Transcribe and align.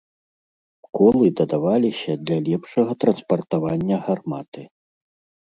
Колы 0.99 1.29
дадаваліся 1.41 2.11
для 2.25 2.39
лепшага 2.49 2.91
транспартавання 3.05 3.97
гарматы. 4.09 4.61